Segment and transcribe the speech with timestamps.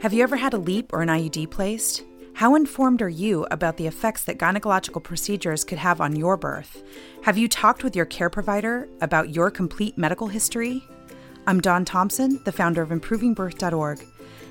[0.00, 2.04] Have you ever had a LEEP or an IUD placed?
[2.34, 6.84] How informed are you about the effects that gynecological procedures could have on your birth?
[7.24, 10.84] Have you talked with your care provider about your complete medical history?
[11.48, 14.06] I'm Dawn Thompson, the founder of ImprovingBirth.org.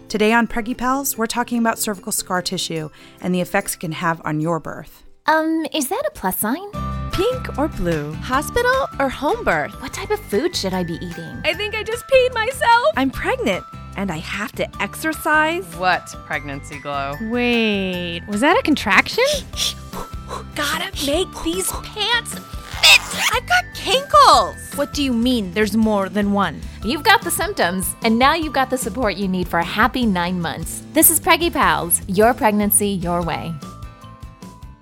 [0.09, 2.89] Today on Preggy Pals, we're talking about cervical scar tissue
[3.21, 5.05] and the effects it can have on your birth.
[5.27, 6.69] Um, is that a plus sign?
[7.13, 8.11] Pink or blue?
[8.15, 9.81] Hospital or home birth?
[9.81, 11.41] What type of food should I be eating?
[11.45, 12.87] I think I just peed myself.
[12.97, 13.63] I'm pregnant
[13.97, 15.65] and I have to exercise.
[15.75, 17.15] What pregnancy glow?
[17.23, 19.25] Wait, was that a contraction?
[20.55, 23.33] Gotta make these pants fit.
[23.33, 24.77] I've got kinkles.
[24.77, 26.61] What do you mean there's more than one?
[26.85, 30.05] You've got the symptoms, and now you've got the support you need for a happy
[30.05, 30.83] nine months.
[30.93, 33.53] This is Preggy Pals, your pregnancy, your way.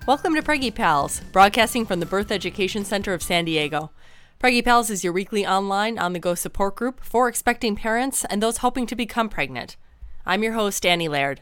[0.06, 3.90] Welcome to Preggy Pals, broadcasting from the Birth Education Center of San Diego.
[4.38, 8.42] Preggy Pals is your weekly online on the go support group for expecting parents and
[8.42, 9.78] those hoping to become pregnant.
[10.26, 11.40] I'm your host, Annie Laird.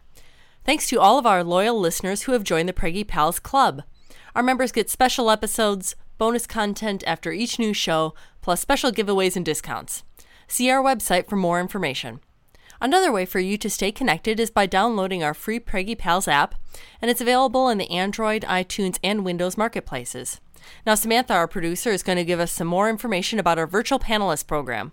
[0.65, 3.83] Thanks to all of our loyal listeners who have joined the Preggy Pals Club.
[4.37, 9.45] Our members get special episodes, bonus content after each new show, plus special giveaways and
[9.45, 10.05] discounts.
[10.47, 12.21] See our website for more information.
[12.81, 16.55] Another way for you to stay connected is by downloading our free Preggy Pals app,
[17.03, 20.41] and it's available in the Android, iTunes, and Windows marketplaces.
[20.87, 23.99] Now, Samantha, our producer, is going to give us some more information about our virtual
[23.99, 24.93] panelist program.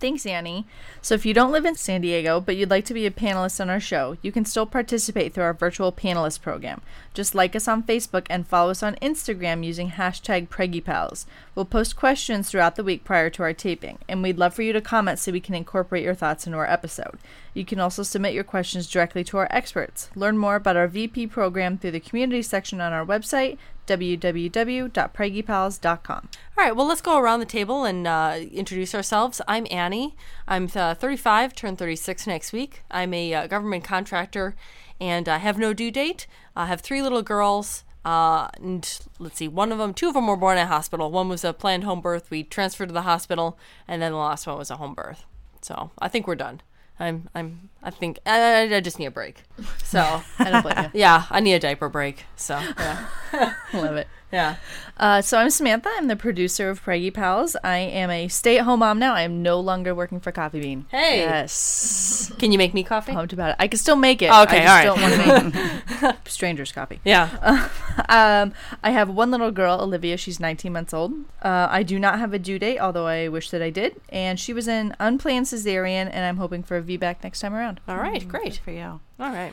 [0.00, 0.64] Thanks, Annie.
[1.02, 3.60] So, if you don't live in San Diego, but you'd like to be a panelist
[3.60, 6.80] on our show, you can still participate through our virtual panelist program.
[7.12, 11.26] Just like us on Facebook and follow us on Instagram using hashtag PreggyPals.
[11.54, 14.72] We'll post questions throughout the week prior to our taping, and we'd love for you
[14.72, 17.18] to comment so we can incorporate your thoughts into our episode.
[17.52, 20.08] You can also submit your questions directly to our experts.
[20.14, 23.58] Learn more about our VP program through the community section on our website,
[23.90, 26.28] www.preggypals.com.
[26.56, 29.40] All right, well, let's go around the table and uh, introduce ourselves.
[29.48, 30.14] I'm Annie.
[30.46, 32.84] I'm uh, 35, turn 36 next week.
[32.90, 34.54] I'm a uh, government contractor
[35.00, 36.28] and I have no due date.
[36.54, 37.82] I have three little girls.
[38.04, 41.10] Uh, and let's see, one of them, two of them were born at hospital.
[41.10, 42.30] One was a planned home birth.
[42.30, 45.24] We transferred to the hospital, and then the last one was a home birth.
[45.62, 46.62] So I think we're done.
[46.98, 49.42] I'm, I'm, I think I, I just need a break.
[49.84, 50.00] So
[50.38, 51.00] I don't blame you.
[51.00, 52.24] yeah, I need a diaper break.
[52.36, 53.06] So yeah,
[53.74, 54.08] Love it.
[54.32, 54.56] yeah.
[54.98, 55.88] Uh, so I'm Samantha.
[55.96, 57.56] I'm the producer of Preggy Pals.
[57.64, 59.14] I am a stay-at-home mom now.
[59.14, 60.84] I am no longer working for Coffee Bean.
[60.90, 61.20] Hey.
[61.20, 62.30] Yes.
[62.38, 63.12] Can you make me coffee?
[63.12, 63.56] Pumped about it.
[63.58, 64.30] I can still make it.
[64.30, 67.00] Okay, I just all don't want to make strangers coffee.
[67.02, 67.68] Yeah.
[68.10, 68.52] Um,
[68.82, 70.18] I have one little girl, Olivia.
[70.18, 71.12] She's 19 months old.
[71.42, 74.00] Uh, I do not have a due date, although I wish that I did.
[74.10, 77.69] And she was an unplanned cesarean, and I'm hoping for a VBAC next time around.
[77.88, 78.60] All right, great.
[78.64, 79.00] For you.
[79.18, 79.52] All right.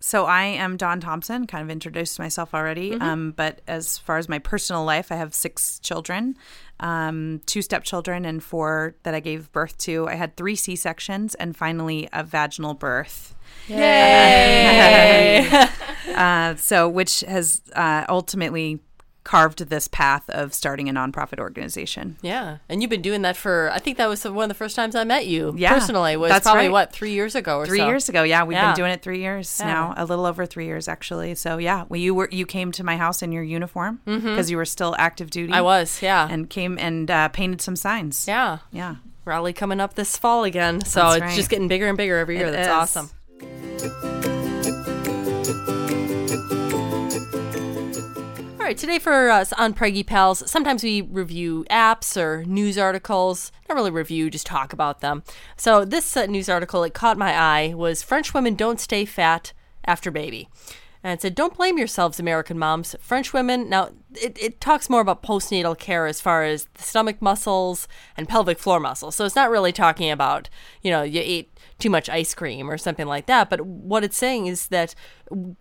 [0.00, 1.46] So I am Dawn Thompson.
[1.46, 2.94] Kind of introduced myself already.
[2.94, 6.36] Um, but as far as my personal life, I have six children,
[6.80, 10.08] um, two stepchildren, and four that I gave birth to.
[10.08, 13.36] I had three C sections, and finally a vaginal birth.
[13.68, 15.48] Yay!
[16.08, 18.80] Uh, so, which has uh, ultimately
[19.24, 22.16] carved this path of starting a nonprofit organization.
[22.22, 23.70] yeah, and you've been doing that for.
[23.72, 25.54] I think that was one of the first times I met you.
[25.56, 26.72] Yeah, personally was that's probably right.
[26.72, 27.86] what three years ago or Three so.
[27.86, 28.68] years ago, yeah, we've Yeah.
[28.72, 29.66] been doing it three years Yeah.
[29.72, 31.34] now, a little over three years actually.
[31.34, 34.56] So yeah, well, you were you came to my house in your uniform because you
[34.56, 35.48] were still active duty.
[35.52, 35.58] Mm-hmm.
[35.58, 36.02] I was.
[36.02, 36.28] Yeah.
[36.30, 38.26] and came and uh, painted some signs.
[38.28, 38.58] yeah.
[38.70, 38.96] yeah.
[39.24, 41.36] Rally coming up this fall again, so That's it's right.
[41.36, 42.48] just getting bigger and bigger every year.
[42.48, 42.96] It That's is.
[42.96, 44.11] awesome.
[48.72, 53.52] Right, today for us on Preggy Pals, sometimes we review apps or news articles.
[53.68, 55.24] Not really review, just talk about them.
[55.58, 59.52] So this uh, news article, it caught my eye, was French women don't stay fat
[59.84, 60.48] after baby.
[61.04, 62.94] And it said, don't blame yourselves, American moms.
[63.00, 67.20] French women, now it, it talks more about postnatal care as far as the stomach
[67.20, 69.16] muscles and pelvic floor muscles.
[69.16, 70.48] So it's not really talking about,
[70.80, 73.50] you know, you ate too much ice cream or something like that.
[73.50, 74.94] But what it's saying is that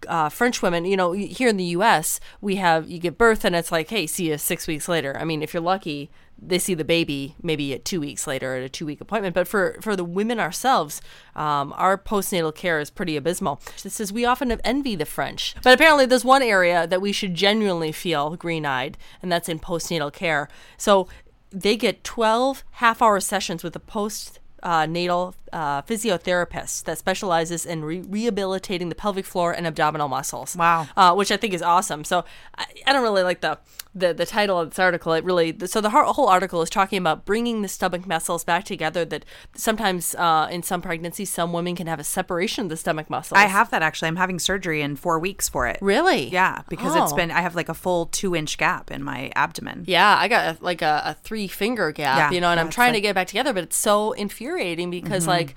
[0.07, 3.55] uh, French women, you know, here in the U.S., we have you give birth and
[3.55, 5.17] it's like, hey, see you six weeks later.
[5.19, 8.63] I mean, if you're lucky, they see the baby maybe at two weeks later at
[8.63, 9.35] a two week appointment.
[9.35, 11.01] But for for the women ourselves,
[11.35, 13.61] um, our postnatal care is pretty abysmal.
[13.81, 17.35] This says we often envy the French, but apparently there's one area that we should
[17.35, 20.49] genuinely feel green eyed, and that's in postnatal care.
[20.77, 21.07] So
[21.51, 27.65] they get 12 half hour sessions with a post uh, natal uh, physiotherapist that specializes
[27.65, 30.55] in re- rehabilitating the pelvic floor and abdominal muscles.
[30.55, 30.87] Wow.
[30.95, 32.03] Uh, which I think is awesome.
[32.03, 32.23] So
[32.57, 33.57] I, I don't really like the,
[33.93, 35.11] the the title of this article.
[35.11, 39.03] It really so the whole article is talking about bringing the stomach muscles back together.
[39.03, 39.25] That
[39.55, 43.37] sometimes uh, in some pregnancies, some women can have a separation of the stomach muscles.
[43.37, 44.07] I have that actually.
[44.07, 45.77] I'm having surgery in four weeks for it.
[45.81, 46.29] really.
[46.29, 49.83] Yeah, because it's been I have like a full two inch gap in my abdomen.
[49.87, 52.63] Yeah, I got a, like a, a three finger gap, Yeah, you know, and yeah,
[52.63, 53.03] I'm trying to like- Mm-hmm.
[53.03, 55.55] get it back together, but it's so infuriating because like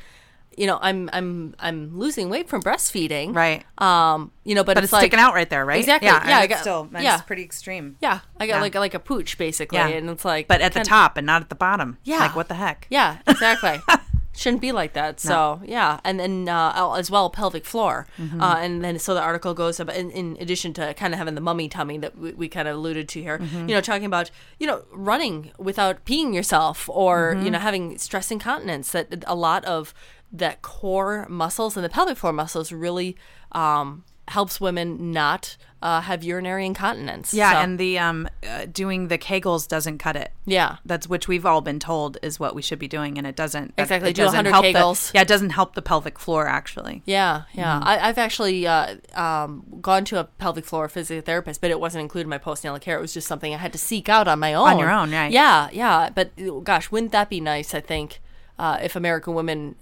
[0.56, 3.34] you know, I'm I'm I'm losing weight from breastfeeding.
[3.34, 3.64] Right.
[3.78, 5.80] Um, you know, but, but it's, it's sticking out right there, right?
[5.80, 6.06] Exactly.
[6.06, 7.20] Yeah, Yeah, I it's got- still that's yeah.
[7.22, 7.96] pretty extreme.
[8.00, 8.60] Yeah, I got Yeah.
[8.60, 9.88] like like a pooch basically, Yeah.
[9.88, 11.98] and it's like But at the top and not at the bottom.
[12.04, 12.18] Yeah.
[12.18, 12.86] Like what the heck?
[12.88, 13.80] Yeah, exactly.
[14.36, 15.20] Shouldn't be like that.
[15.20, 18.40] So yeah, and then uh, as well pelvic floor, Mm-hmm.
[18.40, 21.34] uh, and then so the article goes about in, in addition to kind of having
[21.36, 23.38] the mummy tummy that we, we kind of alluded to here.
[23.38, 23.68] Mm-hmm.
[23.68, 27.44] You know, talking about you know running without peeing yourself, or Mm-hmm.
[27.44, 28.90] you know having stress incontinence.
[28.92, 29.94] That a lot of
[30.32, 33.16] that core muscles and the pelvic floor muscles really
[33.52, 37.34] um, helps women not uh, have urinary incontinence.
[37.34, 40.32] Yeah, So, and the um uh, doing the Kegels doesn't cut it.
[40.46, 40.76] yeah.
[40.86, 43.74] That's which we've all been told is what we should be doing, and it doesn't.
[43.76, 45.12] Exactly, It do doesn't 100 help the- Kegels.
[45.12, 47.02] yeah, it doesn't help the pelvic floor actually.
[47.04, 47.74] Yeah, yeah.
[47.80, 47.88] Mm-hmm.
[47.88, 52.24] I, I've actually uh, um, gone to a pelvic floor physiotherapist, but it wasn't included
[52.26, 52.96] in my postnatal care.
[52.96, 54.66] It was just something I had to seek out on my own.
[54.68, 55.30] On your own, right.
[55.30, 56.08] Yeah, yeah.
[56.14, 56.30] But
[56.64, 57.74] gosh, wouldn't that be nice?
[57.74, 58.20] I think
[58.58, 59.74] uh, if American women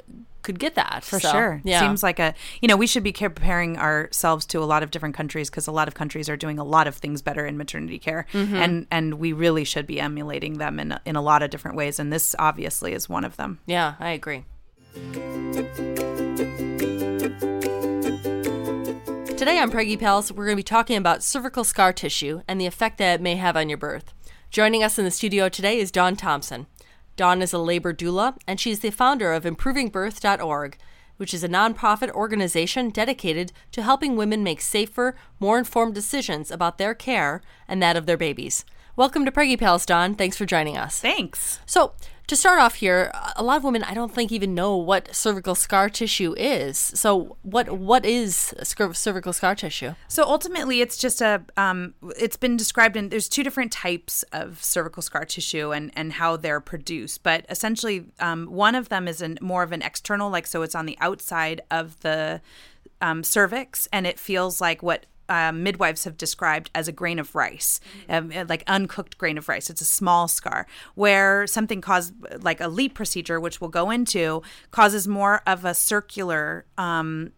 [0.43, 1.61] could get that For So, sure.
[1.65, 1.81] Yeah.
[1.81, 5.15] Seems like a, you know, we should be comparing ourselves to a lot of different
[5.15, 7.99] countries because a lot of countries are doing a lot of things better in maternity
[7.99, 8.27] care.
[8.33, 8.57] Mm-hmm.
[8.57, 11.99] And and we really should be emulating them in, in a lot of different ways.
[11.99, 13.61] And this obviously is one of them.
[13.67, 14.45] yeah, I agree.
[19.37, 22.67] Today on Preggy Pals, we're going to be talking about cervical scar tissue and the
[22.67, 24.13] effect that it may have on your birth.
[24.51, 26.67] Joining us in the studio today is Dawn Thompson.
[27.17, 30.79] Dawn is a labor doula, and she's the founder of ImprovingBirth.org,
[31.19, 36.79] which is a nonprofit organization dedicated to helping women make safer, more informed decisions about
[36.79, 38.65] their care and that of their babies.
[38.97, 40.15] Welcome to Preggy Pals, Dawn.
[40.15, 41.01] Thanks for joining us.
[41.01, 41.61] Thanks.
[41.67, 41.93] So,
[42.33, 45.55] to start off here, a lot of women I don't think even know what cervical
[45.55, 46.79] scar tissue is.
[46.79, 48.55] So, what what is
[48.95, 49.95] cervical scar tissue?
[50.09, 51.45] So ultimately, it's just a.
[51.59, 53.11] Um, it's been described in.
[53.11, 57.23] There's two different types of cervical scar tissue and and how they're produced.
[57.23, 60.75] But essentially, um, one of them is an more of an external, like so it's
[60.75, 62.41] on the outside of the
[63.03, 65.05] um, cervix, and it feels like what.
[65.33, 67.81] Uh, midwives have described as a grain of rice,
[68.15, 69.67] um, like uncooked grain of rice.
[69.73, 70.61] It's a small scar
[70.95, 72.13] where something caused,
[72.43, 74.43] like a LEEP procedure, which we'll go into,
[74.79, 76.45] causes more of a circular
[76.77, 77.33] um,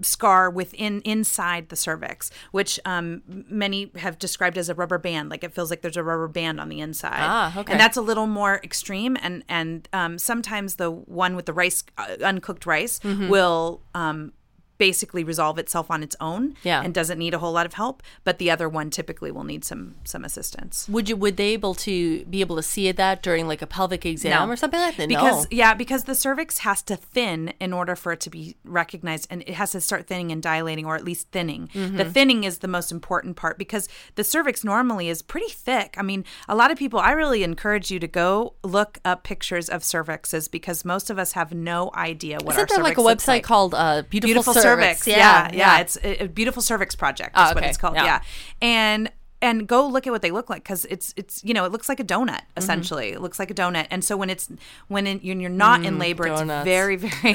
[0.00, 3.22] scar within inside the cervix, which um,
[3.62, 5.28] many have described as a rubber band.
[5.32, 7.12] Like it feels like there's a rubber band on the inside.
[7.20, 7.72] Ah, okay.
[7.72, 9.16] And that's a little more extreme.
[9.22, 13.28] And and um, sometimes the one with the rice, uh, uncooked rice, Mm-hmm.
[13.28, 13.82] will.
[13.94, 14.32] Um,
[14.78, 16.82] basically resolve itself on its own Yeah.
[16.82, 19.64] and doesn't need a whole lot of help but the other one typically will need
[19.64, 23.46] some some assistance Would you would they able to be able to see that during
[23.46, 24.52] like a pelvic exam No.
[24.52, 25.08] or something like that?
[25.08, 25.48] because no.
[25.50, 29.42] yeah because the cervix has to thin in order for it to be recognized and
[29.42, 31.96] it has to start thinning and dilating or at least thinning Mm-hmm.
[31.96, 36.02] the thinning is the most important part because the cervix normally is pretty thick i
[36.02, 39.82] mean a lot of people i really encourage you to go look up pictures of
[39.82, 43.44] cervixes because most of us have no idea what Isn't there like a website like.
[43.44, 44.98] called uh, Beautiful, Beautiful Cervix?
[45.02, 45.06] Cervix.
[45.18, 47.36] Yeah, yeah, It's a, a beautiful cervix project.
[47.38, 47.94] Is Oh, what it's called.
[47.96, 48.04] Yeah.
[48.04, 48.20] Yeah.
[48.62, 49.10] and
[49.42, 51.86] and go look at what they look like because it's it's you know it looks
[51.88, 52.56] like a donut Mm-hmm.
[52.58, 53.08] essentially.
[53.10, 54.48] It looks like a donut, and so when it's
[54.88, 56.60] when in, when you're not in labor, Mm, donuts.
[56.60, 57.34] it's very very.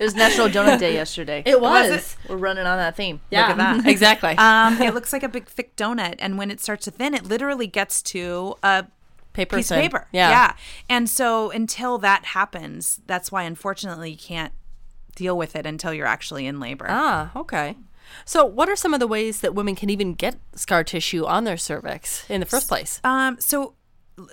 [0.00, 1.42] It was National Donut Day yesterday.
[1.44, 2.16] It Was was.
[2.28, 3.20] We're running on that theme.
[3.30, 3.86] Yeah, at that.
[3.86, 4.30] exactly.
[4.38, 7.24] um, it looks like a big thick donut, and when it starts to thin, it
[7.24, 8.86] literally gets to a
[9.34, 10.06] paper piece of paper.
[10.12, 10.30] Yeah.
[10.30, 10.54] Yeah.
[10.88, 14.52] And so until that happens, that's why unfortunately you can't
[15.14, 16.86] deal with it until you're actually in labor.
[16.88, 17.76] Ah, okay.
[18.24, 21.44] So, what are some of the ways that women can even get scar tissue on
[21.44, 23.00] their cervix in the first place?
[23.02, 23.74] Um, so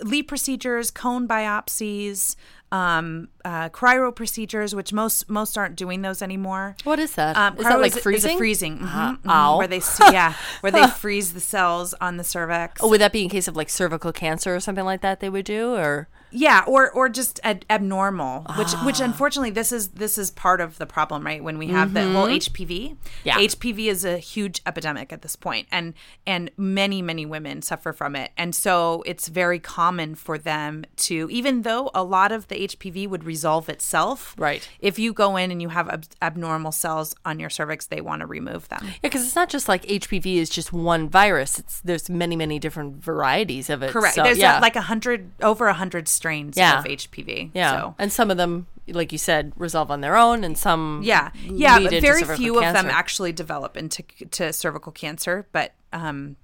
[0.02, 2.36] LEEP procedures, cone biopsies,
[2.70, 6.76] um, uh, cryo procedures, which most most aren't doing those anymore.
[6.84, 7.36] What is that?
[7.36, 8.30] Um, is that like is, freezing?
[8.30, 9.58] Is a freezing, Ah, mhm, ow.
[9.58, 9.80] where they
[10.12, 12.80] yeah, where they freeze the cells on the cervix.
[12.82, 15.20] Oh, would that be in case of like cervical cancer or something like that?
[15.20, 19.04] They would do, or Yeah, or or just ad- abnormal, which which Ah.
[19.04, 21.42] unfortunately this is this is part of the problem, right?
[21.44, 22.94] When we have the whole HPV, Mm-hmm.
[23.24, 23.36] Yeah.
[23.38, 25.94] HPV is a huge epidemic at this point, and
[26.26, 31.28] and many many women suffer from it, and so it's very common for them to,
[31.30, 34.66] even though a lot of the HPV would resolve itself, Right.
[34.80, 38.20] If you go in and you have ab- abnormal cells on your cervix, they want
[38.20, 38.80] to remove them.
[38.84, 41.58] yeah, because it's not just like HPV is just one virus.
[41.58, 43.90] It's there's many many different varieties of it.
[43.90, 44.14] Correct.
[44.14, 44.58] So, There's yeah.
[44.60, 46.78] like a hundred over a hundred strains Yeah.
[46.78, 47.50] of HPV.
[47.52, 47.94] yeah, So.
[47.98, 51.80] and some of them, like you said, resolve on their own, and some Yeah, yeah,
[51.80, 55.46] but very few of them actually develop into to cervical cancer.
[55.52, 56.36] But um,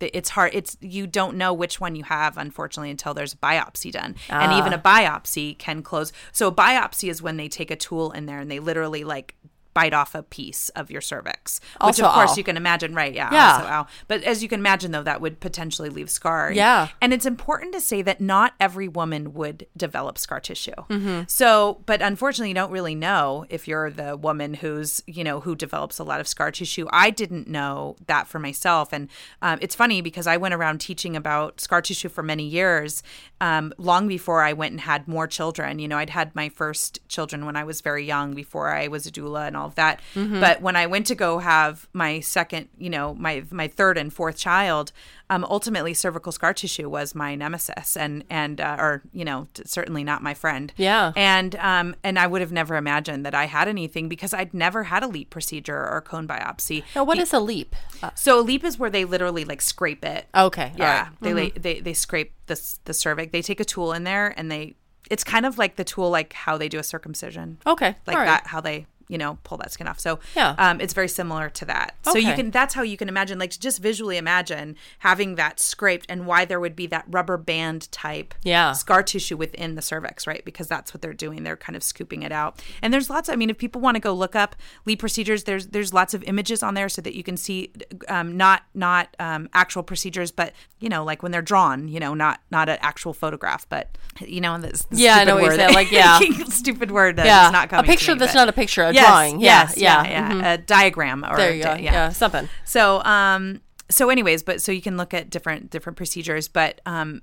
[0.00, 0.50] it's hard.
[0.54, 4.52] It's you don't know which one you have, unfortunately, until there's a biopsy done, and
[4.52, 4.58] Ah.
[4.58, 6.12] even a biopsy can close.
[6.32, 9.36] So a biopsy is when they take a tool in there and they literally like
[9.74, 11.60] bite off a piece of your cervix.
[11.74, 12.36] Which Also of course ow.
[12.36, 13.12] you can imagine, right?
[13.12, 13.30] Yeah.
[13.32, 13.52] Yeah.
[13.52, 13.86] Also ow.
[14.08, 16.52] But as you can imagine though, that would potentially leave scar.
[16.52, 16.88] Yeah.
[17.00, 20.72] And it's important to say that not every woman would develop scar tissue.
[20.88, 21.22] Mm-hmm.
[21.26, 25.54] So, but unfortunately, you don't really know if you're the woman who's, you know, who
[25.54, 26.86] develops a lot of scar tissue.
[26.90, 28.92] I didn't know that for myself.
[28.92, 29.08] And
[29.42, 33.02] um, it's funny because I went around teaching about scar tissue for many years,
[33.40, 35.78] um, long before I went and had more children.
[35.78, 39.06] You know, I'd had my first children when I was very young before I was
[39.06, 40.00] a doula and all of that.
[40.14, 44.12] But when I went to go have my second, you know, my my third and
[44.12, 44.92] fourth child,
[45.28, 49.62] um, ultimately cervical scar tissue was my nemesis and and uh, or you know t-
[49.66, 50.72] certainly not my friend.
[50.76, 51.12] Yeah.
[51.16, 54.84] And um and I would have never imagined that I had anything because I'd never
[54.84, 56.82] had a LEEP procedure or cone biopsy.
[56.96, 57.76] Now, what is a LEEP?
[58.02, 60.26] Uh, So a LEEP is where they literally like scrape it.
[60.34, 60.72] okay.
[60.76, 61.12] Yeah, right.
[61.22, 61.36] Mm-hmm.
[61.36, 63.30] they they they scrape the the cervix.
[63.32, 64.74] They take a tool in there and they.
[65.10, 67.58] It's kind of like the tool, like how they do a circumcision.
[67.66, 67.96] Okay.
[68.06, 68.26] like right.
[68.26, 69.98] that, how they you know pull that skin off.
[70.00, 70.54] So Yeah.
[70.58, 71.96] um, it's very similar to that.
[72.02, 76.06] So you can that's how you can imagine, like just visually imagine having that scraped
[76.08, 78.72] and why there would be that rubber band type Yeah.
[78.72, 80.44] scar tissue within the cervix, right?
[80.44, 81.42] Because that's what they're doing.
[81.42, 82.62] They're kind of scooping it out.
[82.82, 83.28] And there's lots.
[83.28, 84.54] I mean, if people want to go look up
[84.86, 87.72] LEEP procedures, there's there's lots of images on there so that you can see
[88.08, 91.88] um, not not um, actual procedures, but you know, like when they're drawn.
[91.88, 95.26] You know, not not an actual photograph, but you know, this the Yeah, I stupid
[95.28, 96.18] know what you're word saying, like, yeah.
[96.48, 97.16] stupid word.
[97.16, 97.50] That's Yeah.
[97.50, 97.84] not coming.
[97.84, 99.40] a picture me, that's but- not a picture, a Yes, drawing.
[99.40, 99.46] Yeah.
[99.46, 100.02] yes, yeah.
[100.04, 100.54] yeah, mhm.
[100.54, 101.74] a diagram or There you go.
[101.76, 102.10] di- Yeah.
[102.10, 102.48] Something.
[102.64, 107.22] so um so anyways, but so you can look at different different procedures, but um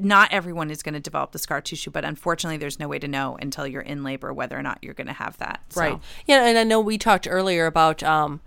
[0.00, 3.06] not everyone is going to develop the scar tissue, but unfortunately there's no way to
[3.06, 5.60] know until you're in labor whether or not you're going to have that.
[5.68, 5.98] So- Right.
[6.26, 8.40] Yeah, and I know we talked earlier about um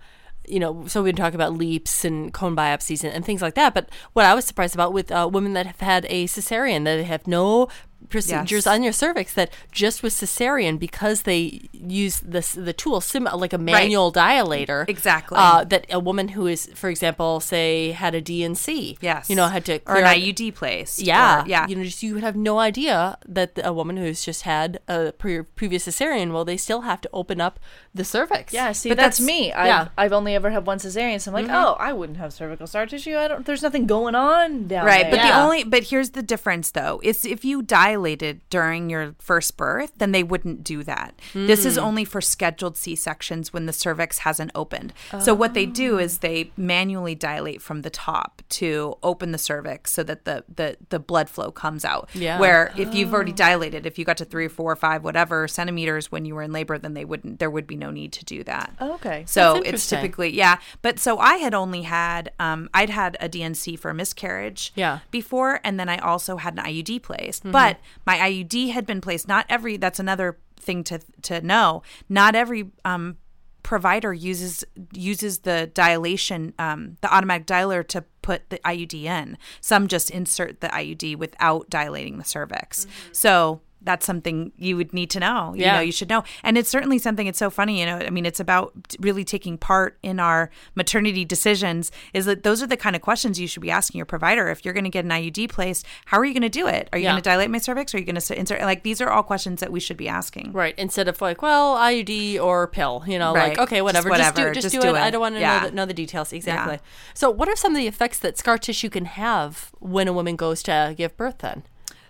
[0.46, 3.54] you know, so we've been talking about LEEPs and cone biopsies and, and things like
[3.54, 3.72] that.
[3.72, 7.02] But what I was surprised about with uh, women that have had a cesarean, that
[7.06, 7.68] have no
[8.08, 8.66] procedures Yes.
[8.66, 13.52] on your cervix, that just with cesarean, because they use this the tool, sim- like
[13.52, 14.88] a manual dilator.
[14.88, 15.36] Exactly.
[15.40, 18.98] Uh, that a woman who is, for example, say, had a DNC.
[19.00, 19.28] Yes.
[19.30, 21.00] You know, had to or clear an out- IUD placed.
[21.00, 21.66] yeah, or- yeah.
[21.66, 25.12] You know, just you would have no idea that a woman who's just had a
[25.12, 27.58] pre- previous cesarean, well, they still have to open up
[27.94, 28.52] the cervix.
[28.52, 29.52] Yeah, see, But that's, that's- me.
[29.52, 29.88] I've, yeah.
[29.96, 32.86] I've only ever had one cesarean, so I'm like, oh, I wouldn't have cervical scar
[32.86, 33.16] tissue.
[33.16, 33.46] I don't.
[33.46, 35.10] There's nothing going on down Right, there.
[35.12, 37.00] but the only but here's the difference though.
[37.02, 37.62] Is if you
[37.94, 41.14] dilated during your first birth, then they wouldn't do that.
[41.32, 44.92] This is only for scheduled C-sections when the cervix hasn't opened.
[45.20, 49.90] So what they do is they manually dilate from the top to open the cervix
[49.92, 52.08] so that the the, the blood flow comes out.
[52.14, 52.38] Yeah.
[52.38, 55.46] Where if you've already dilated, if you got to three or four or five whatever
[55.48, 58.24] centimeters when you were in labor, then they wouldn't there would be no need to
[58.24, 58.72] do that.
[58.80, 59.24] okay.
[59.26, 63.78] So it's typically yeah, but so I had only had um I'd had a DNC
[63.78, 65.00] for a miscarriage Yeah.
[65.10, 67.42] before, and then I also had an IUD placed.
[67.42, 67.52] Mm-hmm.
[67.52, 67.73] But
[68.06, 69.28] my IUD had been placed.
[69.28, 71.82] Not every that's another thing to to know.
[72.08, 73.18] Not every um
[73.62, 79.38] provider uses uses the dilation um the automatic dilator to put the IUD in.
[79.60, 82.86] Some just insert the IUD without dilating the cervix.
[83.12, 85.52] So that's something you would need to know.
[85.54, 85.74] You Yeah.
[85.76, 86.24] know, you should know.
[86.42, 89.58] And it's certainly something it's so funny, you know, I mean, it's about really taking
[89.58, 93.62] part in our maternity decisions is that those are the kind of questions you should
[93.62, 94.48] be asking your provider.
[94.48, 96.88] If you're going to get an IUD placed, how are you going to do it?
[96.92, 97.10] Are you Yeah.
[97.12, 97.94] going to dilate my cervix?
[97.94, 100.08] Or are you going to insert like these are all questions that we should be
[100.08, 100.52] asking.
[100.52, 100.74] Right.
[100.78, 103.50] Instead of like, well, IUD or pill, you know, Right.
[103.50, 104.08] like, okay, Just whatever.
[104.08, 104.48] Just, whatever.
[104.48, 104.98] do, just, Just do, do it.
[104.98, 105.10] I it.
[105.10, 105.60] don't want to Yeah.
[105.60, 106.32] know, the, know the details.
[106.32, 106.78] Exactly.
[107.14, 110.36] So, what are some of the effects that scar tissue can have when a woman
[110.36, 111.64] goes to give birth then?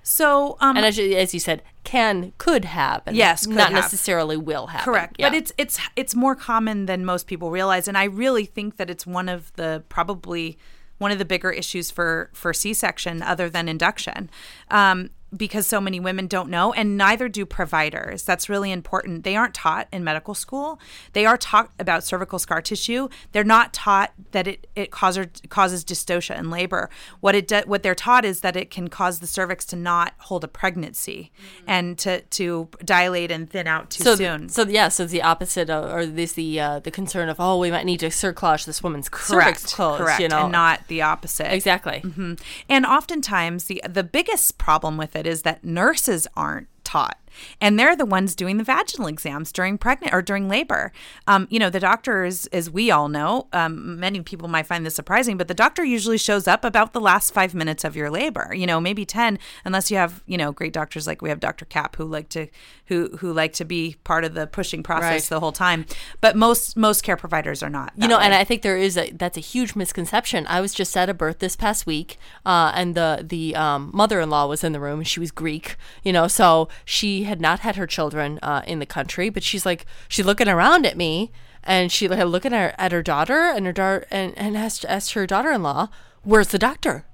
[0.06, 3.14] So, um, And as you, as you said, can, could happen.
[3.14, 3.84] Yes, could not have.
[3.84, 4.84] necessarily will happen.
[4.84, 5.16] Correct.
[5.18, 5.30] Yeah.
[5.30, 8.90] But it's it's it's more common than most people realize and I really think that
[8.90, 10.58] it's one of the probably
[10.98, 14.28] one of the bigger issues for for C-section other than induction.
[14.70, 18.22] Um because so many women don't know and neither do providers.
[18.22, 19.24] That's really important.
[19.24, 20.78] They aren't taught in medical school.
[21.12, 23.08] They are taught about cervical scar tissue.
[23.32, 26.90] They're not taught that it it causes causes dystocia in labor.
[27.20, 30.14] What it do, what they're taught is that it can cause the cervix to not
[30.18, 31.32] hold a pregnancy
[31.66, 34.48] and to to dilate and thin out too so, soon.
[34.48, 37.58] so yeah, so it's the opposite, of, or there's the uh, the concern of oh,
[37.58, 40.86] we might need to cerclage this woman's correct, cervix closed, correct, you know, and not
[40.88, 41.52] the opposite.
[41.52, 42.00] exactly.
[42.04, 42.40] Mhm.
[42.68, 47.18] And oftentimes, the the biggest problem with it is that nurses aren't taught.
[47.60, 50.92] And they're the ones doing the vaginal exams during pregnant or during labor.
[51.26, 54.94] Um, you know, the doctors, as we all know, um, many people might find this
[54.94, 58.52] surprising, but the doctor usually shows up about the last five minutes of your labor.
[58.54, 61.64] You know, maybe ten, unless you have you know great doctors like we have Dr.
[61.64, 62.48] Cap who like to
[62.86, 65.22] who who like to be part of the pushing process Right.
[65.22, 65.86] the whole time.
[66.20, 67.92] But most most care providers are not.
[67.96, 68.34] You know, and.
[68.34, 70.46] I think there is a that's a huge misconception.
[70.48, 74.20] I was just at a birth this past week, uh, and the the um, mother
[74.20, 75.76] in law was in the room, and she was Greek.
[76.02, 79.66] You know, so she had not had her children uh, in the country, but she's
[79.66, 81.30] like she's looking around at me,
[81.62, 84.84] and she like looking at her, at her daughter, and her daughter and and asked
[84.88, 85.88] asked her daughter-in-law,
[86.22, 87.04] "Where's the doctor?"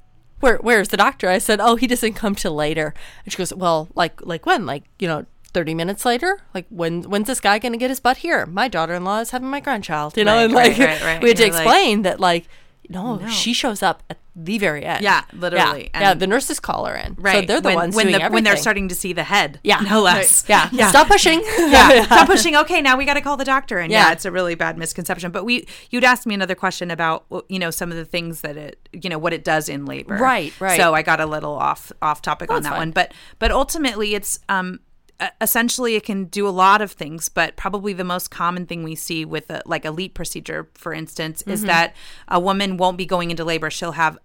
[0.41, 1.29] Where where's the doctor?
[1.29, 4.67] I said, "Oh, he doesn't come till later." And she goes, "Well, like like when?
[4.67, 8.19] Like you know." 30 minutes later like when when's this guy gonna get his butt
[8.19, 11.21] here my daughter-in-law is having my grandchild you know Right, and like right, right.
[11.21, 12.47] we had to You're like- explain that like
[12.89, 15.91] no, she shows up at the very end Yeah, literally.
[15.93, 17.41] yeah, yeah the nurses call her in Right.
[17.43, 19.25] so they're the when, ones when doing the, everything when they're starting to see the
[19.25, 19.61] head.
[19.63, 20.45] yeah No less.
[20.49, 20.89] yeah, Yeah.
[20.89, 22.57] stop pushing yeah, stop pushing.
[22.57, 23.79] Okay, now we got to call the doctor.
[23.79, 24.07] And yeah.
[24.07, 24.13] Yeah.
[24.13, 25.31] it's a really bad misconception.
[25.31, 28.57] But we, you'd asked me another question about, you know, some of the things that
[28.57, 30.17] it, you know, what it does in labor.
[30.17, 30.77] Right, right.
[30.81, 32.79] So I got a little off off topic on that fine.
[32.79, 32.91] one.
[32.93, 34.81] But but ultimately, it's um
[35.41, 38.95] essentially it can do a lot of things but probably the most common thing we
[38.95, 41.51] see with a, like a LEEP procedure for instance Mm-hmm.
[41.53, 41.95] is that
[42.29, 44.19] a woman won't be going into labor she'll have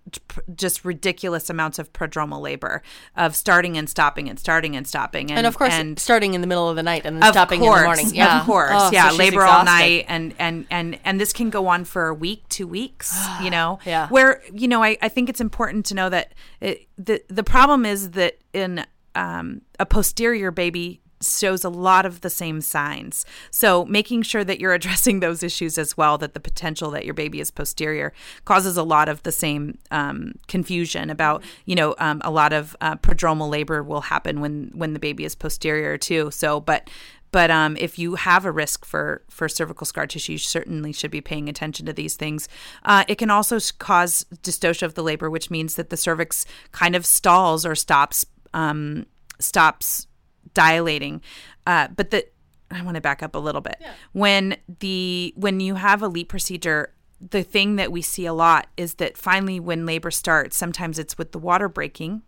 [0.56, 2.82] just ridiculous amounts of prodromal labor
[3.16, 6.42] of starting and stopping and starting and stopping and, and of course and starting in
[6.42, 8.72] the middle of the night and stopping course, in the morning yeah Of course.
[8.74, 9.10] Oh, yeah.
[9.10, 12.48] she's labor all night and, and, and, and this can go on for a week,
[12.50, 13.80] two weeks, you know?
[13.86, 14.08] Yeah.
[14.10, 17.86] Where, you know, I, I think it's important to know that it, the, the problem
[17.86, 23.25] is that in um, a posterior baby shows a lot of the same signs.
[23.51, 27.13] So making sure that you're addressing those issues as well, that the potential that your
[27.13, 28.13] baby is posterior
[28.45, 32.75] causes a lot of the same um, confusion about, you know, um, a lot of
[32.81, 36.31] uh, prodromal labor will happen when, when the baby is posterior too.
[36.31, 36.89] So, but
[37.31, 41.12] but um, if you have a risk for for cervical scar tissue, you certainly should
[41.12, 42.48] be paying attention to these things.
[42.86, 46.95] Uh, it can also cause dystocia of the labor, which means that the cervix kind
[46.95, 48.25] of stalls or stops
[48.56, 49.06] um,
[49.40, 50.08] stops
[50.56, 51.22] dilating.
[51.68, 52.26] Uh, but the
[52.72, 53.78] I want to back up a little bit.
[54.14, 58.68] When the when you have a LEEP procedure, the thing that we see a lot
[58.76, 62.24] is that finally when labor starts, sometimes it's with the water breaking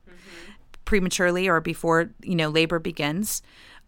[0.85, 3.41] prematurely or before you know labor begins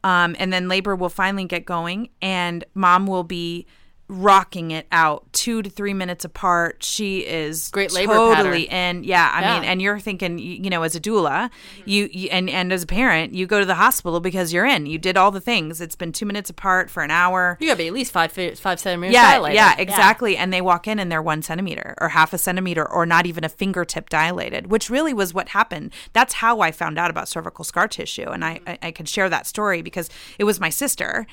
[0.04, 3.66] um, and then labor will finally get going and mom will be
[4.10, 9.32] rocking it out two to three minutes apart she is Great labor totally in yeah
[9.34, 9.60] i Yeah.
[9.60, 11.52] mean and you're thinking you know as a doula
[11.86, 14.88] you, you and and as a parent you go to the hospital because you're in
[14.88, 17.78] you did all the things it's been two minutes apart for an hour you gotta
[17.78, 19.56] be at least five fi- five centimeters yeah, dilated.
[19.56, 20.36] yeah, exactly.
[20.38, 23.44] And they walk in and they're one centimeter or half a centimeter or not even
[23.44, 25.94] a fingertip dilated, which really was what happened.
[26.14, 28.30] That's how I found out about cervical scar tissue.
[28.30, 31.28] And I, I, I could share that story because it was my sister.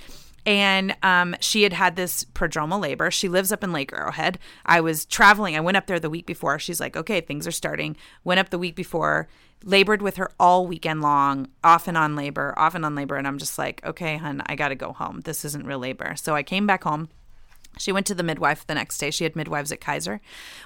[0.47, 3.11] And um, she had had this prodromal labor.
[3.11, 4.39] She lives up in Lake Arrowhead.
[4.65, 5.57] I was traveling.
[5.57, 6.61] I went up there the week before.
[6.61, 7.97] She's like, okay, things are starting.
[8.23, 9.27] Went up the week before,
[9.65, 13.17] labored with her all weekend long, off and on labor, off and on labor.
[13.17, 15.23] And I'm just like, okay, hun, I got to go home.
[15.25, 16.15] This isn't real labor.
[16.15, 17.09] So I came back home.
[17.79, 19.11] She went to the midwife the next day.
[19.11, 20.21] She had midwives at Kaiser.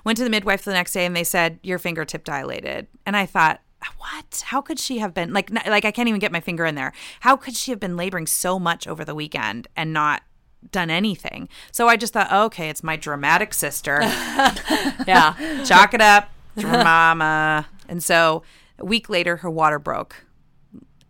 [0.04, 2.86] Went to the midwife the next day and they said, Your fingertip dilated.
[3.06, 3.60] And I thought,
[3.98, 4.42] what?
[4.46, 6.74] How could she have been like, n- like I can't even get my finger in
[6.74, 6.92] there.
[7.20, 10.22] How could she have been laboring so much over the weekend and not
[10.70, 11.48] done anything?
[11.72, 13.98] So I just thought, oh, okay, it's my dramatic sister.
[14.02, 17.66] yeah Chalk it up, drama.
[17.88, 18.42] And so
[18.78, 20.24] a week later, her water broke.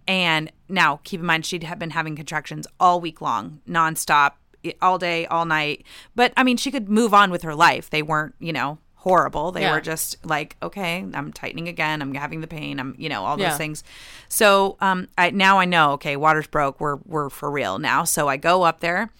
[0.07, 4.33] And now, keep in mind, she'd have been having contractions all week long, nonstop,
[4.83, 5.85] all day, all night.
[6.15, 7.91] But I mean, she could move on with her life.
[7.91, 9.51] They weren't, you know, horrible.
[9.53, 9.73] They Yeah.
[9.75, 12.01] were just like, okay, I'm tightening again.
[12.03, 12.79] I'm having the pain.
[12.79, 13.57] I'm, you know, all those Yeah.
[13.57, 13.83] things.
[14.29, 16.81] So um, I now I know, okay, water's broke.
[16.81, 18.05] We're we're for real now.
[18.05, 19.11] So I go up there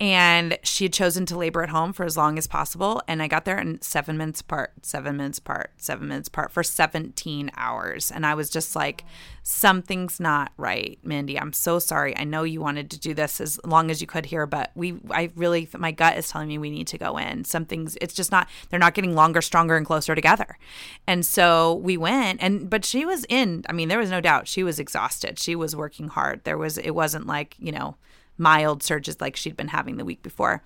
[0.00, 3.00] and she had chosen to labor at home for as long as possible.
[3.06, 6.62] And i got there in seven minutes apart seven minutes apart seven minutes apart for
[6.62, 8.10] 17 hours.
[8.10, 9.04] And i was just like
[9.44, 11.38] something's not right mindy.
[11.38, 12.16] I'm so sorry.
[12.16, 14.94] I know you wanted to do this as long as you could here but we
[15.10, 17.44] i really my gut is telling me we need to go in.
[17.44, 20.58] Something's it's just not they're not getting longer stronger and closer together.
[21.06, 24.48] And so we went and but she was in i mean there was no doubt
[24.48, 25.38] she was exhausted.
[25.38, 26.42] She was working hard.
[26.42, 27.96] There was it wasn't like you know
[28.38, 30.62] mild surges like she'd been having the week before.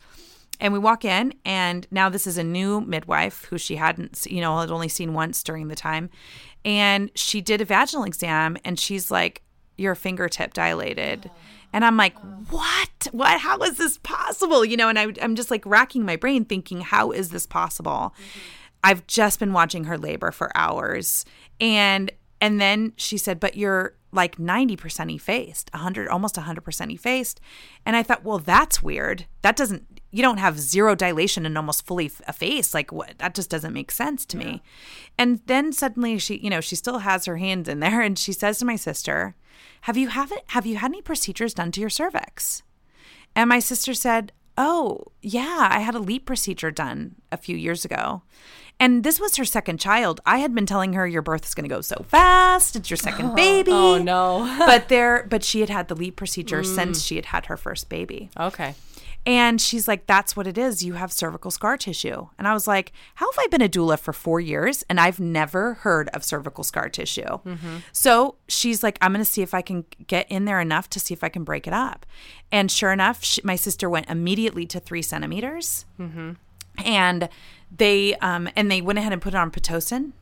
[0.60, 4.40] And we walk in, and now this is a new midwife who she hadn't, you
[4.40, 6.10] know, had only seen once during the time.
[6.64, 9.42] And she did a vaginal exam, and she's like,
[9.76, 11.30] Your fingertip dilated.
[11.72, 12.18] And I'm like,
[12.50, 13.08] What?
[13.12, 13.40] What?
[13.40, 14.64] How is this possible?
[14.64, 18.12] You know, and I, I'm just like racking my brain thinking, How is this possible?
[18.82, 21.24] I've just been watching her labor for hours.
[21.60, 27.40] And and then she said, "But you're like 90% effaced, 100 almost 100% effaced."
[27.84, 29.26] And I thought, "Well, that's weird.
[29.42, 32.72] That doesn't you don't have zero dilation and almost fully effaced.
[32.72, 33.18] Like what?
[33.18, 34.62] That just doesn't make sense to me."
[35.18, 38.32] And then suddenly she, you know, she still has her hands in there and she
[38.32, 39.34] says to my sister,
[39.82, 42.62] "Have you have it have you had any procedures done to your cervix?"
[43.36, 47.84] And my sister said, Oh, yeah, I had a LEEP procedure done a few years
[47.84, 48.22] ago.
[48.80, 50.20] And this was her second child.
[50.24, 52.76] I had been telling her your birth is going to go so fast.
[52.76, 53.72] It's your second oh, baby.
[53.72, 54.54] Oh no.
[54.66, 56.74] but there but she had had the LEEP procedure mm.
[56.74, 58.30] since she had had her first baby.
[58.38, 58.74] okay.
[59.26, 60.82] And she's like, that's what it is.
[60.82, 62.28] You have cervical scar tissue.
[62.38, 65.20] And I was like, how have I been a doula for four years and I've
[65.20, 67.22] never heard of cervical scar tissue?
[67.24, 67.76] Mm-hmm.
[67.92, 71.00] So she's like, I'm going to see if I can get in there enough to
[71.00, 72.06] see if I can break it up.
[72.50, 75.84] And sure enough, she, my sister went immediately to three centimeters.
[76.00, 76.32] Mm-hmm.
[76.82, 77.28] And
[77.76, 80.12] they um, and they went ahead and put it on pitocin,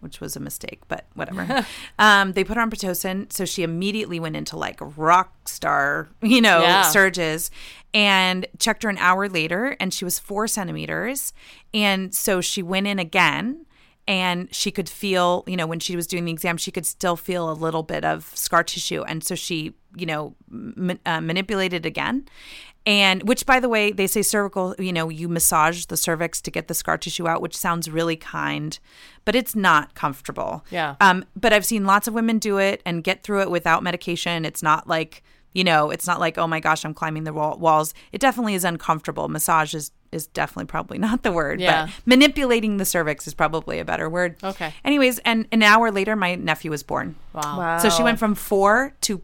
[0.00, 1.66] which was a mistake, but whatever.
[1.98, 6.40] um, they put her on pitocin, so she immediately went into like rock star, you
[6.40, 6.82] know, Yeah.
[6.82, 7.50] surges,
[7.92, 11.32] and checked her an hour later, and she was four centimeters,
[11.74, 13.66] and so she went in again.
[14.08, 17.14] And she could feel, you know, when she was doing the exam, she could still
[17.14, 19.04] feel a little bit of scar tissue.
[19.04, 22.26] And so she, you know, ma- uh, manipulated again.
[22.86, 26.50] And which, by the way, they say cervical, you know, you massage the cervix to
[26.50, 28.78] get the scar tissue out, which sounds really kind,
[29.26, 30.64] but it's not comfortable.
[30.70, 30.96] Yeah.
[31.00, 34.46] Um, but I've seen lots of women do it and get through it without medication.
[34.46, 37.58] It's not like, you know, it's not like, oh my gosh, I'm climbing the wall-
[37.58, 37.92] walls.
[38.12, 39.28] It definitely is uncomfortable.
[39.28, 41.86] Massage is, is definitely probably not the word, Yeah.
[41.86, 44.36] but manipulating the cervix is probably a better word.
[44.42, 44.72] Okay.
[44.86, 47.14] Anyways, and an hour later, my nephew was born.
[47.34, 47.76] Wow.
[47.78, 49.20] So she went from four to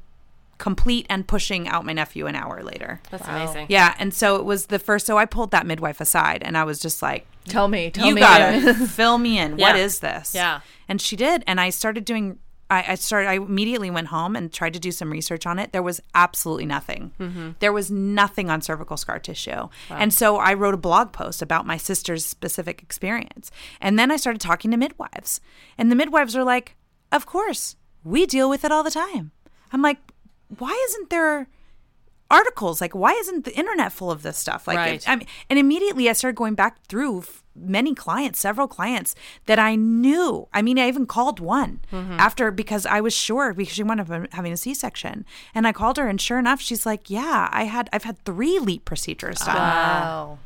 [0.59, 3.01] complete and pushing out my nephew an hour later.
[3.11, 3.67] That's amazing.
[3.69, 5.07] Yeah, and so it was the first.
[5.07, 8.15] So I pulled that midwife aside, and I was just like, Tell me, tell "You
[8.15, 8.21] me.
[8.21, 9.53] gotta fill me in.
[9.53, 9.83] What Yeah.
[9.85, 10.61] is this?" Yeah.
[10.89, 12.39] and she did, and I started doing.
[12.69, 13.29] I, I started.
[13.29, 15.71] I immediately went home and tried to do some research on it.
[15.73, 17.13] There was absolutely nothing.
[17.21, 17.51] Mm-hmm.
[17.61, 21.65] There was nothing on cervical scar tissue, and so I wrote a blog post about
[21.65, 23.53] my sister's specific experience.
[23.81, 25.41] And then I started talking to midwives,
[25.79, 26.75] and the midwives are like,
[27.13, 29.31] "Of course, we deal with it all the time."
[29.73, 29.99] I'm like,
[30.59, 31.49] "Why isn't there?"
[32.29, 35.09] articles like why isn't the internet full of this stuff like Right.
[35.09, 37.23] I mean, and immediately i started going back through
[37.55, 39.15] many clients several clients
[39.47, 42.15] that i knew i mean i even called one mm-hmm.
[42.19, 45.99] after because i was sure because she wound up having a c-section and i called
[45.99, 49.55] her and sure enough she's like yeah i had i've had three LEEP procedures done
[49.55, 50.39] Wow.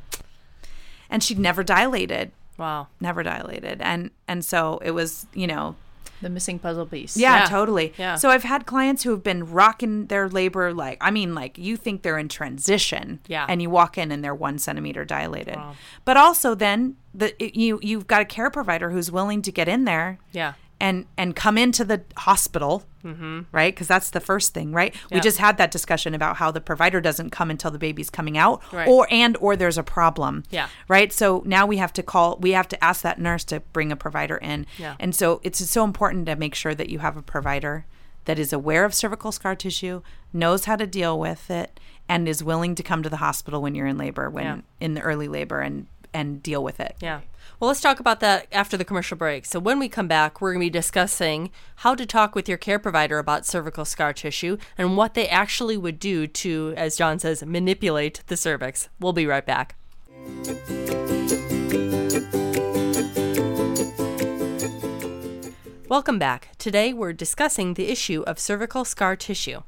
[1.08, 2.88] and she'd never dilated Wow.
[3.00, 5.76] never dilated and and so it was you know
[6.22, 7.16] The missing puzzle piece.
[7.16, 7.44] Yeah, Yeah.
[7.46, 7.92] totally.
[7.96, 8.14] Yeah.
[8.16, 11.76] So I've had clients who have been rocking their labor like I mean, like you
[11.76, 13.46] think they're in transition, Yeah.
[13.48, 15.56] and you walk in and they're one centimeter dilated.
[16.04, 19.68] But also then the it- you you've got a care provider who's willing to get
[19.68, 20.52] in there, Yeah.
[20.81, 23.43] And and come into the hospital, mm-hmm.
[23.53, 23.75] right?
[23.75, 24.95] Because that's the first thing, right?
[25.12, 28.38] We just had that discussion about how the provider doesn't come until the baby's coming
[28.38, 28.88] out, Right.
[28.88, 30.69] or and or there's a problem, Yeah.
[30.88, 31.12] right?
[31.12, 33.97] So now we have to call, we have to ask that nurse to bring a
[33.97, 34.95] provider in, Yeah.
[34.99, 37.85] and so it's so important to make sure that you have a provider
[38.25, 42.43] that is aware of cervical scar tissue, knows how to deal with it, and is
[42.45, 44.57] willing to come to the hospital when you're in labor, when Yeah.
[44.81, 46.97] in the early labor, and and deal with it.
[47.01, 47.21] Yeah.
[47.61, 49.44] Well, let's talk about that after the commercial break.
[49.44, 52.57] So, when we come back, we're going to be discussing how to talk with your
[52.57, 57.18] care provider about cervical scar tissue and what they actually would do to, as Dawn
[57.18, 58.88] says, manipulate the cervix.
[58.99, 59.75] We'll be right back.
[65.87, 66.57] Welcome back.
[66.57, 69.61] Today we're discussing the issue of cervical scar tissue.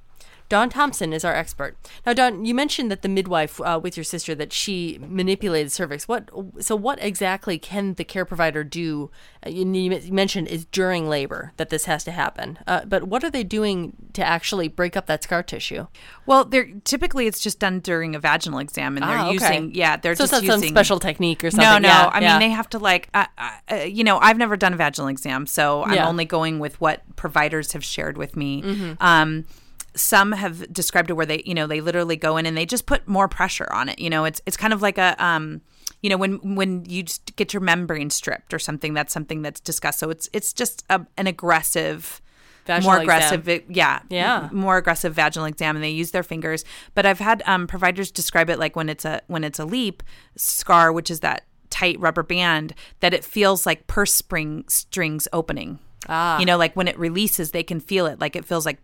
[0.52, 1.78] Dawn Thompson is our expert.
[2.04, 6.06] Now, Dawn, you mentioned that the midwife uh, with your sister that she manipulated cervix.
[6.06, 6.28] What?
[6.60, 9.10] So, what exactly can the care provider do?
[9.46, 12.58] Uh, you, you mentioned is during labor that this has to happen.
[12.66, 15.86] Uh, but what are they doing to actually break up that scar tissue?
[16.26, 19.32] Well, they're typically it's just done during a vaginal exam, and they're Ah, okay.
[19.32, 21.66] using yeah, they're so just it's not using some special technique or something.
[21.66, 21.88] No, no.
[21.88, 22.32] Yeah, I yeah.
[22.32, 25.46] mean, they have to like, uh, uh, you know, I've never done a vaginal exam,
[25.46, 26.06] so I'm Yeah.
[26.06, 28.60] only going with what providers have shared with me.
[28.60, 28.92] Mm-hmm.
[29.02, 29.46] Um,
[29.94, 32.86] some have described it where they, you know, they literally go in and they just
[32.86, 33.98] put more pressure on it.
[33.98, 35.60] You know, it's it's kind of like a, um,
[36.02, 39.60] you know, when when you just get your membrane stripped or something, that's something that's
[39.60, 39.98] discussed.
[39.98, 42.20] So it's it's just a, an aggressive.
[42.64, 43.34] Vaginal more exam.
[43.34, 44.48] aggressive, yeah, Yeah.
[44.52, 46.64] more aggressive vaginal exam, and they use their fingers.
[46.94, 50.00] But I've had um, providers describe it like when it's a when it's a LEEP
[50.36, 55.80] scar, which is that tight rubber band, that it feels like purse spring strings opening.
[56.08, 56.38] Ah.
[56.38, 58.20] You know, like when it releases, they can feel it.
[58.20, 58.78] Like it feels like,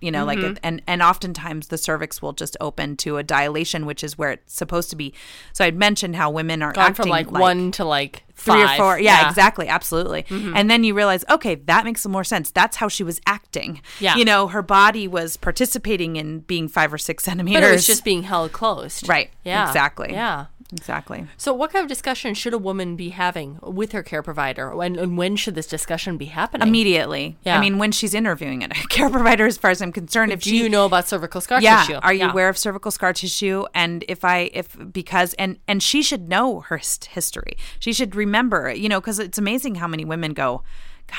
[0.00, 0.52] you know, like Mm-hmm.
[0.52, 4.32] it, and and oftentimes the cervix will just open to a dilation, which is where
[4.32, 5.12] it's supposed to be.
[5.52, 8.78] So I'd mentioned how women are Gone acting from like, one to like three five.
[8.78, 8.98] or four.
[8.98, 9.20] Yeah, Yeah.
[9.20, 9.28] Mm-hmm.
[9.30, 10.26] exactly, absolutely.
[10.30, 12.50] And then you realize, okay, that makes some more sense.
[12.50, 13.80] That's how she was acting.
[14.00, 14.16] Yeah.
[14.16, 17.60] you know, her body was participating in being five or six centimeters.
[17.62, 19.08] But it was just being held closed.
[19.08, 19.66] Right, Yeah.
[19.66, 20.12] exactly.
[20.12, 20.46] Yeah.
[20.72, 21.26] Exactly.
[21.36, 24.74] So, what kind of discussion should a woman be having with her care provider?
[24.74, 26.66] When, and when should this discussion be happening?
[26.66, 27.36] Immediately.
[27.44, 27.56] Yeah.
[27.58, 30.50] I mean, when she's interviewing a care provider, as far as I'm concerned, if Do
[30.50, 31.98] she you know about cervical scar yeah tissue?
[32.02, 32.30] are you Yeah.
[32.32, 36.60] aware of cervical scar tissue and if i if because and and she should know
[36.60, 40.62] her history she should remember you know because it's amazing how many women go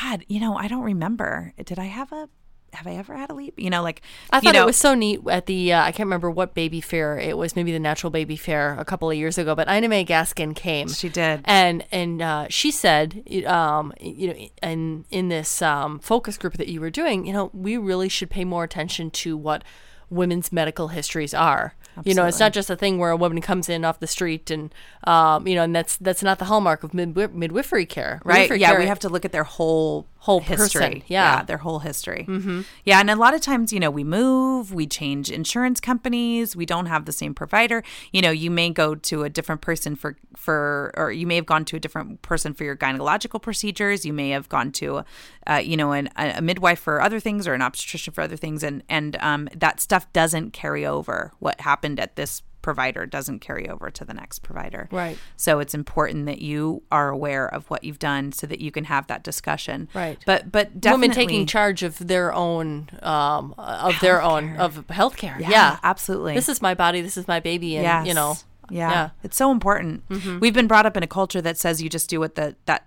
[0.01, 2.27] god you know i don't remember did i have a
[2.73, 3.53] have i ever had a LEEP?
[3.57, 4.01] You know like
[4.31, 6.81] I thought know, it was so neat at the uh, I can't remember what baby
[6.81, 9.87] fair it was maybe the natural baby fair a couple of years ago but Ina
[9.89, 10.87] May Gaskin came.
[10.89, 11.41] She did.
[11.45, 16.67] and and uh, she said um you know in in this um, focus group that
[16.67, 19.63] you were doing you know we really should pay more attention to what
[20.09, 21.73] women's medical histories are.
[22.05, 24.51] You know it's not just a thing where a woman comes in off the street
[24.51, 24.71] and
[25.05, 28.21] um you know and that's that's not the hallmark of midwi- midwifery care.
[28.23, 28.41] Right.
[28.41, 30.81] Midwifery yeah care- we have to look at their whole Whole history.
[30.81, 31.43] person, yeah.
[31.43, 32.25] their whole history.
[32.27, 32.61] Mm-hmm.
[32.83, 36.65] yeah and a lot of times you know we move we change insurance companies we
[36.65, 37.81] don't have the same provider.
[38.11, 41.45] You know you may go to a different person for for or you may have
[41.45, 44.05] gone to a different person for your gynecological procedures.
[44.05, 45.03] You may have gone to
[45.49, 48.63] uh, you know an, a midwife for other things or an obstetrician for other things.
[48.63, 53.69] And and um, that stuff doesn't carry over what happened at this provider doesn't carry
[53.69, 55.17] over to the next provider Right.
[55.37, 58.83] so it's important that you are aware of what you've done so that you can
[58.83, 59.87] have that discussion.
[59.93, 60.17] Right.
[60.25, 65.39] But but definitely women taking charge of their own um of their own of healthcare
[65.39, 66.33] Yeah, yeah, absolutely.
[66.35, 68.05] this is my body this is my baby and yes.
[68.07, 68.35] you know
[68.69, 68.89] Yeah.
[68.89, 69.05] yeah.
[69.05, 69.25] Mm-hmm.
[69.25, 70.03] It's so important.
[70.41, 72.81] We've been brought up in a culture that says you just do what the that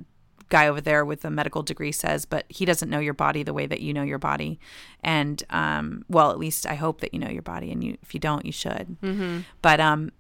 [0.51, 3.55] guy over there with a medical degree says, but he doesn't know your body the
[3.55, 4.61] way that you know your body.
[5.03, 8.13] And um well, at least I hope that you know your body and you if
[8.13, 8.97] you don't, you should.
[9.03, 9.41] Mm-hmm.
[9.63, 10.13] But um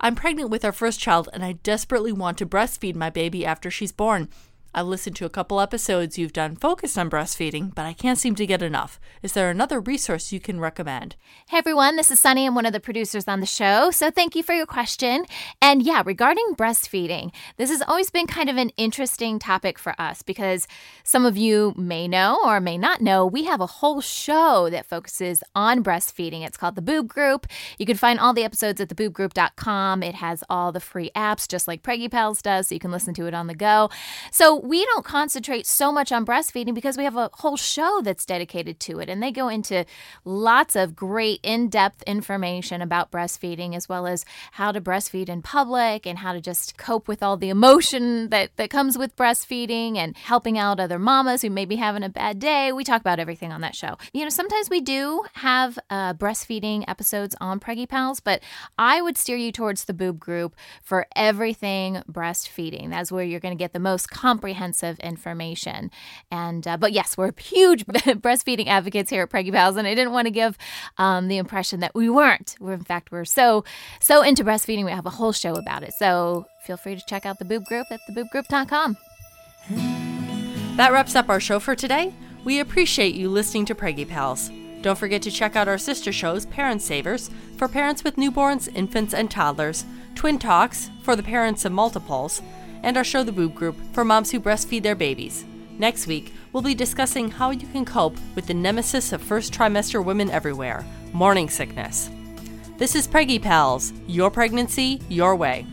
[0.01, 3.71] I'm pregnant with our first child and I desperately want to breastfeed my baby after
[3.71, 4.29] she's born.
[4.77, 8.35] I've listened to a couple episodes you've done focused on breastfeeding, but I can't seem
[8.35, 8.99] to get enough.
[9.23, 11.15] Is there another resource you can recommend?
[11.49, 12.45] Hey everyone, this is Sunny.
[12.45, 13.93] I'm one of the producers on the show.
[13.93, 15.27] So thank you for your question.
[15.63, 20.23] And yeah, regarding breastfeeding, this has always been kind of an interesting topic for us
[20.23, 20.67] because
[21.05, 24.87] some of you may know or may not know, we have a whole show that
[24.87, 26.45] focuses on breastfeeding.
[26.45, 27.47] It's called The Boob Group.
[27.79, 30.03] You can find all the episodes at theboobgroup.com.
[30.03, 33.15] It has all the free apps, just like Preggy Pals does, so you can listen
[33.15, 33.89] to it on the go.
[34.33, 38.25] So we don't concentrate so much on breastfeeding because we have a whole show that's
[38.25, 39.11] dedicated to it.
[39.11, 39.85] And they go into
[40.25, 45.43] lots of great in depth information about breastfeeding, as well as how to breastfeed in
[45.43, 49.99] public and how to just cope with all the emotion that, that comes with breastfeeding
[49.99, 52.73] and helping out other mamas who may be having a bad day.
[52.73, 53.99] We talk about everything on that show.
[54.15, 58.43] You know, sometimes we do have uh, breastfeeding episodes on Preggy Pals, but
[58.79, 62.89] I would steer you towards the boob group for everything breastfeeding.
[62.89, 64.09] That's where you're going to get the most
[64.55, 65.91] comprehensive information.
[66.31, 70.13] And uh, but yes, we're huge breastfeeding advocates here at Preggy Pals, and I didn't
[70.13, 70.57] want to give
[70.99, 72.57] um, the impression that we weren't.
[72.61, 73.65] We're in fact we're so
[74.01, 74.85] so into breastfeeding.
[74.85, 75.93] We have a whole show about it.
[75.95, 78.97] So feel free to check out the boob group at theboobgroup.com.
[80.77, 82.13] That wraps up our show for today.
[82.45, 84.51] We appreciate you listening to Preggy Pals.
[84.83, 89.15] Don't forget to check out our sister shows, Parent Savers, for parents with newborns, infants,
[89.15, 92.43] and toddlers, Twin Talks, for the parents of multiples,
[92.85, 95.45] and our show, The Boob Group, for moms who breastfeed their babies.
[95.79, 100.05] Next week, we'll be discussing how you can cope with the nemesis of first trimester
[100.05, 102.11] women everywhere morning sickness.
[102.77, 105.65] This is Preggy Pals, your pregnancy, your way.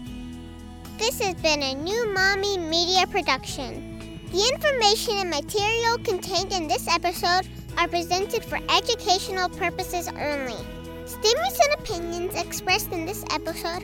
[1.00, 4.19] This has been a new Mommy Media production.
[4.32, 7.47] The information and material contained in this episode
[7.78, 10.63] are presented for educational purposes only.
[11.06, 13.84] Statements and opinions expressed in this episode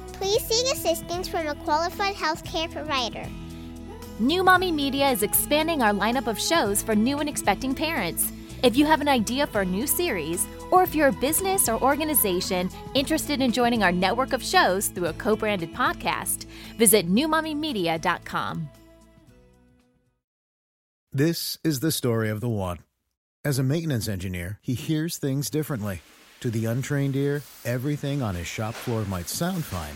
[0.21, 3.25] please seek assistance from a qualified healthcare provider.
[4.19, 8.31] New Mommy Media is expanding our lineup of shows for new and expecting parents.
[8.61, 11.81] If you have an idea for a new series, or if you're a business or
[11.81, 16.45] organization interested in joining our network of shows through a co branded podcast,
[16.77, 18.69] visit newmommymedia.com.
[21.11, 22.77] This is the story of the one.
[23.43, 26.01] As a maintenance engineer, he hears things differently.
[26.41, 29.95] To the untrained ear, everything on his shop floor might sound fine,